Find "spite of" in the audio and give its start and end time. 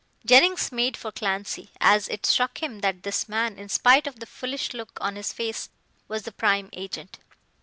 3.69-4.19